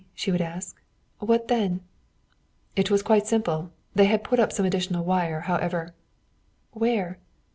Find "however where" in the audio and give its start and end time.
5.41-7.19